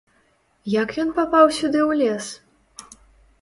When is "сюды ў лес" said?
1.59-2.25